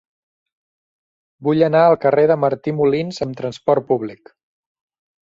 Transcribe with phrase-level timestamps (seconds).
[1.47, 4.33] Vull anar al carrer de Martí Molins amb trasport públic.